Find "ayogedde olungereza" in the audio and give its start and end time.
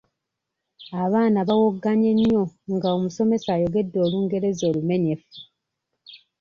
3.55-4.63